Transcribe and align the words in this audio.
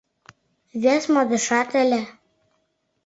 Вес 0.81 1.03
модышат 1.13 1.69
ыле. 1.83 2.01